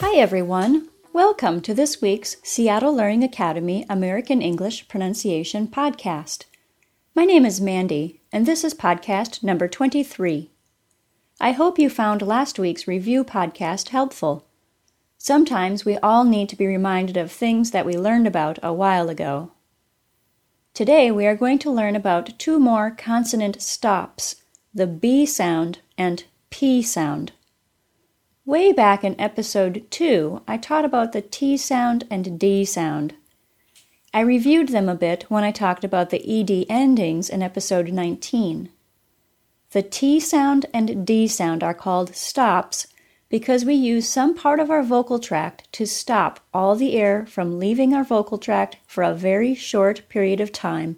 Hi, 0.00 0.14
everyone. 0.16 0.90
Welcome 1.14 1.62
to 1.62 1.72
this 1.72 2.02
week's 2.02 2.36
Seattle 2.42 2.94
Learning 2.94 3.22
Academy 3.24 3.86
American 3.88 4.42
English 4.42 4.88
Pronunciation 4.88 5.68
Podcast. 5.68 6.44
My 7.14 7.24
name 7.24 7.46
is 7.46 7.62
Mandy, 7.62 8.20
and 8.30 8.44
this 8.44 8.62
is 8.62 8.74
podcast 8.74 9.42
number 9.42 9.66
23. 9.68 10.50
I 11.40 11.52
hope 11.52 11.78
you 11.78 11.88
found 11.88 12.20
last 12.20 12.58
week's 12.58 12.86
review 12.86 13.24
podcast 13.24 13.88
helpful. 13.88 14.44
Sometimes 15.16 15.86
we 15.86 15.96
all 15.98 16.24
need 16.24 16.50
to 16.50 16.56
be 16.56 16.66
reminded 16.66 17.16
of 17.16 17.32
things 17.32 17.70
that 17.70 17.86
we 17.86 17.96
learned 17.96 18.26
about 18.26 18.58
a 18.62 18.74
while 18.74 19.08
ago. 19.08 19.52
Today 20.74 21.10
we 21.10 21.24
are 21.24 21.34
going 21.34 21.58
to 21.60 21.70
learn 21.70 21.96
about 21.96 22.38
two 22.38 22.58
more 22.58 22.90
consonant 22.90 23.62
stops 23.62 24.36
the 24.74 24.86
B 24.86 25.24
sound 25.24 25.78
and 25.96 26.24
P 26.50 26.82
sound. 26.82 27.32
Way 28.46 28.70
back 28.70 29.02
in 29.02 29.20
episode 29.20 29.84
2, 29.90 30.42
I 30.46 30.56
taught 30.56 30.84
about 30.84 31.10
the 31.10 31.20
T 31.20 31.56
sound 31.56 32.04
and 32.08 32.38
D 32.38 32.64
sound. 32.64 33.16
I 34.14 34.20
reviewed 34.20 34.68
them 34.68 34.88
a 34.88 34.94
bit 34.94 35.24
when 35.24 35.42
I 35.42 35.50
talked 35.50 35.82
about 35.82 36.10
the 36.10 36.22
ED 36.22 36.66
endings 36.68 37.28
in 37.28 37.42
episode 37.42 37.88
19. 37.88 38.68
The 39.72 39.82
T 39.82 40.20
sound 40.20 40.66
and 40.72 41.04
D 41.04 41.26
sound 41.26 41.64
are 41.64 41.74
called 41.74 42.14
stops 42.14 42.86
because 43.28 43.64
we 43.64 43.74
use 43.74 44.08
some 44.08 44.32
part 44.32 44.60
of 44.60 44.70
our 44.70 44.84
vocal 44.84 45.18
tract 45.18 45.66
to 45.72 45.84
stop 45.84 46.38
all 46.54 46.76
the 46.76 46.94
air 46.94 47.26
from 47.26 47.58
leaving 47.58 47.92
our 47.94 48.04
vocal 48.04 48.38
tract 48.38 48.76
for 48.86 49.02
a 49.02 49.12
very 49.12 49.56
short 49.56 50.08
period 50.08 50.40
of 50.40 50.52
time. 50.52 50.94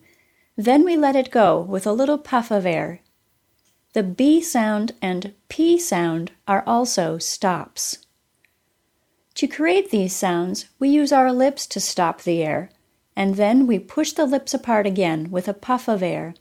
Then 0.55 0.85
we 0.85 0.99
let 0.99 1.16
it 1.16 1.30
go 1.30 1.62
with 1.62 1.87
a 1.87 1.93
little 1.93 2.19
puff 2.19 2.51
of 2.51 2.66
air 2.66 3.01
the 3.98 4.05
B 4.05 4.41
sound 4.41 4.93
and 5.02 5.34
P 5.48 5.77
sound 5.77 6.30
are 6.47 6.62
also 6.69 7.19
stops. 7.19 8.07
To 9.35 9.49
create 9.49 9.91
these 9.91 10.15
sounds, 10.15 10.66
we 10.79 10.88
use 10.88 11.10
our 11.10 11.32
lips 11.32 11.66
to 11.66 11.80
stop 11.80 12.23
the 12.23 12.41
air, 12.41 12.71
and 13.16 13.35
then 13.35 13.66
we 13.66 13.80
push 13.80 14.13
the 14.13 14.24
lips 14.24 14.54
apart 14.54 14.87
again 14.87 15.32
with 15.32 15.49
a 15.49 15.52
puff 15.52 15.88
of 15.88 16.01
air. 16.01 16.37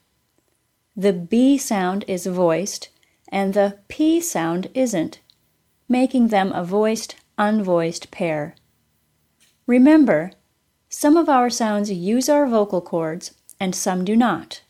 The 0.95 1.13
B 1.13 1.57
sound 1.57 2.05
is 2.07 2.27
voiced, 2.27 2.89
and 3.27 3.55
the 3.55 3.79
P 3.87 4.21
sound 4.21 4.69
isn't, 4.75 5.19
making 5.89 6.27
them 6.27 6.51
a 6.51 6.63
voiced 6.63 7.15
unvoiced 7.39 8.11
pair. 8.11 8.53
Remember, 9.65 10.31
some 10.89 11.17
of 11.17 11.27
our 11.27 11.49
sounds 11.49 11.89
use 11.89 12.29
our 12.29 12.45
vocal 12.45 12.81
cords 12.81 13.33
and 13.59 13.73
some 13.73 14.05
do 14.05 14.15
not. 14.15 14.61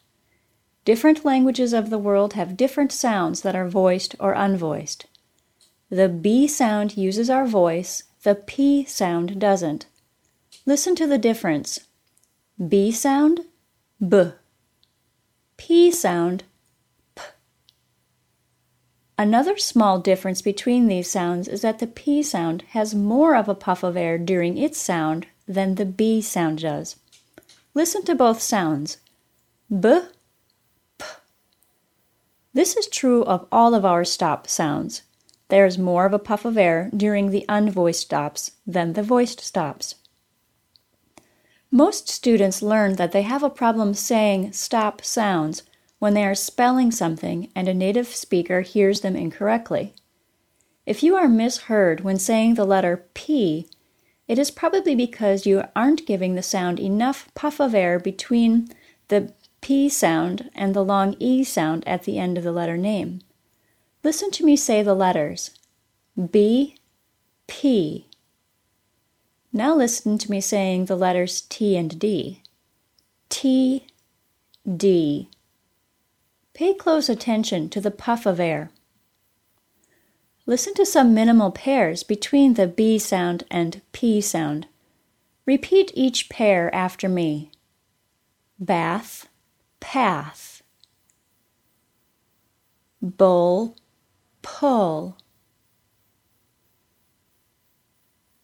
Different 0.88 1.25
languages 1.25 1.73
of 1.73 1.89
the 1.89 1.97
world 1.97 2.31
have 2.35 2.55
different 2.55 2.93
sounds 2.93 3.41
that 3.41 3.57
are 3.57 3.67
voiced 3.67 4.16
or 4.21 4.33
unvoiced. 4.33 5.05
The 5.89 6.07
B 6.07 6.47
sound 6.47 6.95
uses 6.95 7.30
our 7.30 7.45
voice, 7.45 8.03
the 8.23 8.35
P 8.35 8.85
sound 8.85 9.38
doesn't. 9.38 9.85
Listen 10.65 10.95
to 10.95 11.05
the 11.05 11.17
difference. 11.17 11.81
B 12.69 12.89
sound, 12.93 13.41
B. 13.99 14.31
P 15.58 15.91
sound, 15.91 16.45
P. 17.15 17.23
Another 19.17 19.58
small 19.58 19.99
difference 19.99 20.41
between 20.41 20.88
these 20.88 21.11
sounds 21.11 21.49
is 21.49 21.63
that 21.63 21.80
the 21.80 21.88
P 21.88 22.23
sound 22.23 22.61
has 22.69 22.95
more 22.95 23.35
of 23.35 23.49
a 23.49 23.55
puff 23.55 23.83
of 23.83 23.97
air 23.97 24.17
during 24.17 24.58
its 24.58 24.77
sound 24.77 25.27
than 25.49 25.75
the 25.75 25.85
B 25.85 26.21
sound 26.21 26.59
does. 26.59 26.95
Listen 27.73 28.05
to 28.05 28.15
both 28.15 28.41
sounds. 28.41 28.99
B 29.69 29.99
this 32.58 32.75
is 32.75 32.88
true 32.88 33.23
of 33.23 33.45
all 33.52 33.75
of 33.75 33.86
our 33.86 34.03
stop 34.03 34.47
sounds. 34.47 35.03
There 35.50 35.66
is 35.66 35.77
more 35.77 36.05
of 36.05 36.13
a 36.13 36.19
puff 36.19 36.44
of 36.44 36.58
air 36.58 36.89
during 36.95 37.30
the 37.30 37.45
unvoiced 37.47 38.02
stops 38.02 38.52
than 38.66 38.94
the 38.94 39.03
voiced 39.03 39.39
stops. 39.41 39.95
Most 41.70 42.09
students 42.09 42.61
learn 42.61 42.95
that 42.95 43.11
they 43.11 43.21
have 43.21 43.43
a 43.43 43.49
problem 43.49 43.93
saying 43.93 44.54
stop 44.54 45.04
sounds 45.04 45.64
when 45.99 46.15
they 46.15 46.26
are 46.26 46.36
spelling 46.36 46.92
something 46.92 47.49
and 47.55 47.67
a 47.67 47.73
native 47.73 48.08
speaker 48.08 48.61
hears 48.61 49.02
them 49.02 49.15
incorrectly. 49.15 49.93
If 50.86 51.04
you 51.04 51.15
are 51.15 51.27
misheard 51.27 52.02
when 52.02 52.17
saying 52.17 52.55
the 52.55 52.65
letter 52.65 53.05
P, 53.14 53.67
it 54.27 54.39
is 54.39 54.49
probably 54.49 54.95
because 54.95 55.45
you 55.45 55.64
aren't 55.76 56.08
giving 56.08 56.36
the 56.36 56.42
sound 56.42 56.80
enough 56.80 57.30
puff 57.36 57.60
of 57.60 57.76
air 57.76 57.99
between 57.99 58.70
the 59.10 59.33
P 59.61 59.89
sound 59.89 60.49
and 60.55 60.73
the 60.73 60.83
long 60.83 61.15
E 61.19 61.43
sound 61.43 61.87
at 61.87 62.03
the 62.03 62.17
end 62.17 62.37
of 62.37 62.43
the 62.43 62.51
letter 62.51 62.77
name. 62.77 63.21
Listen 64.03 64.31
to 64.31 64.45
me 64.45 64.55
say 64.55 64.81
the 64.83 64.93
letters 64.93 65.51
B, 66.31 66.77
P. 67.47 68.07
Now 69.53 69.75
listen 69.75 70.17
to 70.17 70.31
me 70.31 70.41
saying 70.41 70.85
the 70.85 70.95
letters 70.95 71.41
T 71.41 71.75
and 71.77 71.99
D. 71.99 72.41
T, 73.29 73.87
D. 74.65 75.29
Pay 76.53 76.73
close 76.73 77.09
attention 77.09 77.69
to 77.69 77.81
the 77.81 77.91
puff 77.91 78.25
of 78.25 78.39
air. 78.39 78.71
Listen 80.45 80.73
to 80.75 80.85
some 80.85 81.13
minimal 81.13 81.51
pairs 81.51 82.03
between 82.03 82.53
the 82.53 82.67
B 82.67 82.97
sound 82.97 83.43
and 83.51 83.81
P 83.91 84.21
sound. 84.21 84.67
Repeat 85.45 85.91
each 85.93 86.29
pair 86.29 86.73
after 86.73 87.09
me. 87.09 87.51
Bath, 88.57 89.27
path, 89.80 90.61
bull, 93.02 93.76
pull, 94.42 95.17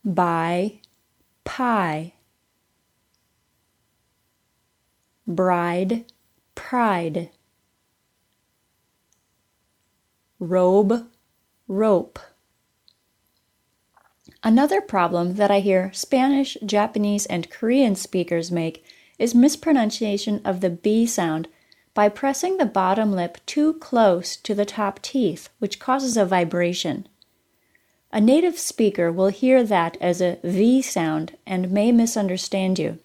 buy, 0.04 0.80
pie, 1.44 2.14
bride, 5.28 6.06
pride, 6.56 7.30
robe, 10.40 11.08
rope. 11.68 12.20
Another 14.46 14.82
problem 14.82 15.36
that 15.36 15.52
I 15.52 15.62
hear 15.62 15.92
Spanish, 15.94 16.58
Japanese, 16.66 17.26
and 17.28 17.50
Korean 17.50 17.96
speakers 17.96 18.52
make 18.52 18.84
is 19.19 19.35
mispronunciation 19.35 20.41
of 20.44 20.62
the 20.62 20.69
B 20.69 21.06
sound 21.06 21.47
by 21.94 22.09
pressing 22.09 22.57
the 22.57 22.66
bottom 22.66 23.12
lip 23.12 23.38
too 23.46 23.74
close 23.75 24.35
to 24.38 24.56
the 24.56 24.66
top 24.66 25.01
teeth, 25.01 25.50
which 25.59 25.79
causes 25.79 26.18
a 26.18 26.25
vibration. 26.25 27.07
A 28.12 28.22
native 28.22 28.59
speaker 28.59 29.12
will 29.12 29.29
hear 29.29 29.63
that 29.63 29.97
as 30.00 30.22
a 30.22 30.40
V 30.44 30.81
sound 30.81 31.38
and 31.46 31.72
may 31.72 31.91
misunderstand 31.91 32.79
you. 32.79 33.00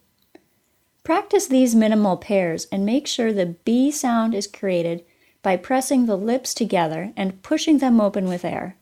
Practice 1.02 1.46
these 1.46 1.74
minimal 1.74 2.19
pairs 2.19 2.66
and 2.70 2.84
make 2.84 3.06
sure 3.06 3.32
the 3.32 3.56
B 3.64 3.90
sound 3.90 4.34
is 4.34 4.46
created 4.46 5.04
by 5.42 5.56
pressing 5.56 6.04
the 6.04 6.16
lips 6.16 6.52
together 6.52 7.12
and 7.16 7.42
pushing 7.42 7.78
them 7.78 8.00
open 8.00 8.28
with 8.28 8.44
air. 8.44 8.76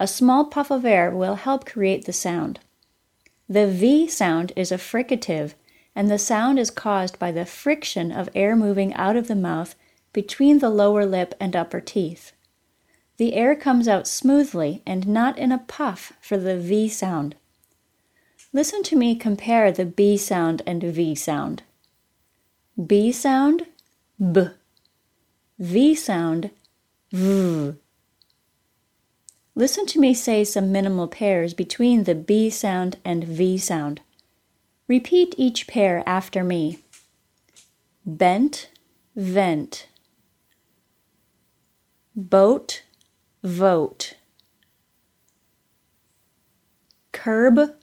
A 0.00 0.08
small 0.08 0.44
puff 0.46 0.72
of 0.72 0.84
air 0.84 1.10
will 1.12 1.36
help 1.36 1.64
create 1.64 2.04
the 2.04 2.12
sound. 2.12 2.58
The 3.48 3.68
V 3.68 4.08
sound 4.08 4.52
is 4.56 4.72
a 4.72 4.78
fricative 4.78 5.54
and 5.94 6.10
the 6.10 6.18
sound 6.18 6.58
is 6.58 6.70
caused 6.70 7.18
by 7.18 7.30
the 7.30 7.46
friction 7.46 8.10
of 8.10 8.28
air 8.34 8.56
moving 8.56 8.92
out 8.94 9.16
of 9.16 9.28
the 9.28 9.34
mouth 9.34 9.74
between 10.12 10.58
the 10.58 10.70
lower 10.70 11.06
lip 11.06 11.34
and 11.38 11.54
upper 11.54 11.80
teeth. 11.80 12.32
The 13.16 13.34
air 13.34 13.54
comes 13.54 13.86
out 13.86 14.08
smoothly 14.08 14.82
and 14.84 15.06
not 15.06 15.38
in 15.38 15.52
a 15.52 15.58
puff 15.58 16.12
for 16.20 16.36
the 16.36 16.58
V 16.58 16.88
sound. 16.88 17.36
Listen 18.52 18.82
to 18.84 18.96
me 18.96 19.14
compare 19.16 19.70
the 19.70 19.84
B 19.84 20.16
sound 20.16 20.62
and 20.66 20.82
V 20.82 21.14
sound. 21.14 21.62
B 22.84 23.12
sound, 23.12 23.66
B. 24.32 24.46
V 25.58 25.94
sound, 25.94 26.50
V. 27.12 27.74
Listen 29.56 29.86
to 29.86 30.00
me 30.00 30.12
say 30.12 30.42
some 30.42 30.72
minimal 30.72 31.06
pairs 31.06 31.54
between 31.54 32.02
the 32.02 32.16
B 32.16 32.50
sound 32.50 32.96
and 33.04 33.22
V 33.22 33.56
sound. 33.58 34.00
Repeat 34.86 35.34
each 35.38 35.66
pair 35.66 36.02
after 36.06 36.44
me. 36.44 36.78
Bent, 38.04 38.68
vent. 39.16 39.88
Boat, 42.14 42.82
vote. 43.42 44.14
Curb, 47.12 47.74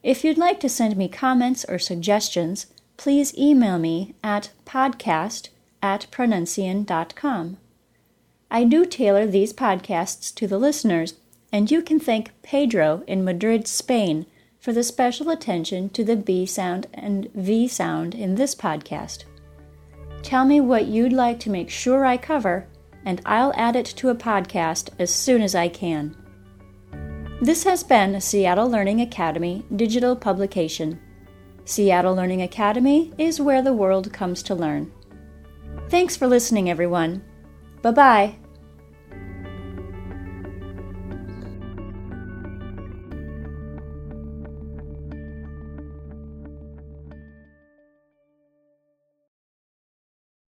If 0.03 0.25
you'd 0.25 0.39
like 0.39 0.61
to 0.61 0.69
send 0.69 0.97
me 0.97 1.09
comments 1.09 1.67
or 1.69 1.79
suggestions, 1.79 2.67
please 2.97 3.37
email 3.37 3.79
me 3.79 4.15
at 4.23 4.51
podcast 4.65 5.49
at 5.83 6.07
pronuncian.com. 6.13 7.59
I 8.51 8.65
do 8.65 8.87
tailor 8.87 9.27
these 9.27 9.53
podcasts 9.53 10.35
to 10.37 10.47
the 10.47 10.59
listeners, 10.59 11.15
and 11.53 11.71
you 11.71 11.83
can 11.83 11.99
thank 11.99 12.31
Pedro 12.43 13.03
in 13.07 13.25
Madrid, 13.25 13.67
Spain, 13.67 14.27
for 14.61 14.73
the 14.73 14.83
special 14.83 15.29
attention 15.29 15.89
to 15.91 16.05
the 16.05 16.17
B 16.17 16.47
sound 16.47 16.87
and 16.95 17.29
V 17.35 17.67
sound 17.69 18.15
in 18.15 18.37
this 18.37 18.55
podcast. 18.55 19.25
Tell 20.29 20.45
me 20.45 20.61
what 20.61 20.89
you'd 20.89 21.15
like 21.15 21.41
to 21.41 21.51
make 21.51 21.71
sure 21.71 22.05
I 22.05 22.19
cover, 22.19 22.69
and 23.07 23.23
I'll 23.25 23.55
add 23.57 23.77
it 23.77 23.87
to 23.87 24.11
a 24.11 24.15
podcast 24.15 24.91
as 24.99 25.11
soon 25.11 25.41
as 25.41 25.55
I 25.55 25.69
can. 25.69 26.15
This 27.41 27.65
has 27.65 27.83
been 27.83 28.21
Seattle 28.21 28.69
Learning 28.69 29.01
Academy 29.01 29.65
digital 29.75 30.15
publication. 30.15 31.01
Seattle 31.65 32.15
Learning 32.15 32.43
Academy 32.43 33.11
is 33.17 33.41
where 33.41 33.63
the 33.63 33.73
world 33.73 34.13
comes 34.13 34.43
to 34.43 34.55
learn. 34.55 34.93
Thanks 35.89 36.15
for 36.15 36.27
listening, 36.27 36.69
everyone. 36.69 37.25
Bye 37.81 37.93
bye. 37.93 38.37